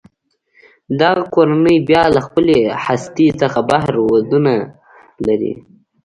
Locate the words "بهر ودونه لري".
3.69-5.53